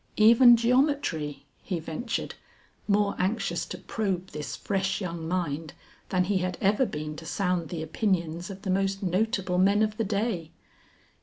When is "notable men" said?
9.03-9.83